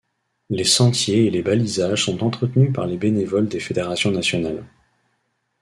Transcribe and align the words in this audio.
Les 0.49 0.63
sentiers 0.63 1.27
et 1.27 1.29
les 1.29 1.43
balisages 1.43 2.05
sont 2.05 2.23
entretenus 2.23 2.73
par 2.73 2.87
les 2.87 2.97
bénévoles 2.97 3.47
des 3.47 3.59
fédérations 3.59 4.09
nationales. 4.09 4.63